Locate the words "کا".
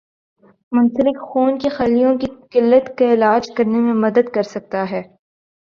2.97-3.13